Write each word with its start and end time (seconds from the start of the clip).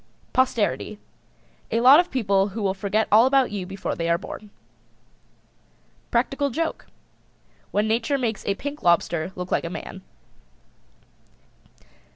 POSTERITY. 0.33 0.97
A 1.69 1.79
lot 1.79 1.99
of 1.99 2.09
people 2.09 2.47
who 2.47 2.63
will 2.63 2.73
forget 2.73 3.07
all 3.11 3.27
about 3.27 3.51
you 3.51 3.67
before 3.67 3.93
they 3.93 4.09
are 4.09 4.17
born. 4.17 4.49
PRACTICAL 6.09 6.49
JOKE. 6.49 6.87
When 7.69 7.87
Nature 7.87 8.17
makes 8.17 8.43
a 8.47 8.55
pink 8.55 8.81
lobster 8.81 9.31
look 9.35 9.51
like 9.51 9.63
a 9.63 9.69
man. 9.69 10.01